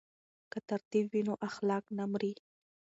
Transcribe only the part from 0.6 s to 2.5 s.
تربیت وي نو اخلاق نه مري.